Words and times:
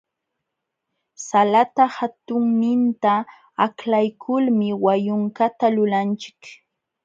Salata 1.27 1.83
hatunninta 1.95 3.13
aklaykulmi 3.65 4.67
wayunkata 4.85 5.65
lulanchik. 5.75 6.41